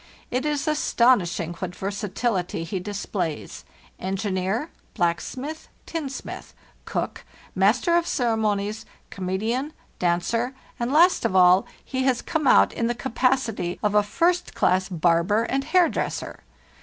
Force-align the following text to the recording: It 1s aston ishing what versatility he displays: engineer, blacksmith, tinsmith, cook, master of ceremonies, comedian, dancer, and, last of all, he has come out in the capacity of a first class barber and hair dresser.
It 0.31 0.45
1s 0.45 0.67
aston 0.67 1.19
ishing 1.19 1.57
what 1.61 1.75
versatility 1.75 2.63
he 2.63 2.79
displays: 2.79 3.63
engineer, 3.99 4.71
blacksmith, 4.95 5.67
tinsmith, 5.85 6.55
cook, 6.85 7.23
master 7.53 7.93
of 7.95 8.07
ceremonies, 8.07 8.83
comedian, 9.11 9.73
dancer, 9.99 10.55
and, 10.79 10.91
last 10.91 11.23
of 11.23 11.35
all, 11.35 11.67
he 11.85 12.01
has 12.05 12.23
come 12.23 12.47
out 12.47 12.73
in 12.73 12.87
the 12.87 12.95
capacity 12.95 13.77
of 13.83 13.93
a 13.93 14.01
first 14.01 14.55
class 14.55 14.89
barber 14.89 15.43
and 15.43 15.65
hair 15.65 15.87
dresser. 15.87 16.39